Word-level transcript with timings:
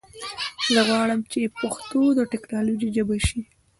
زه 0.73 0.81
غواړم 0.89 1.21
چې 1.31 1.53
پښتو 1.59 2.01
د 2.17 2.19
ټکنالوژي 2.31 2.89
ژبه 2.95 3.17
شي. 3.27 3.41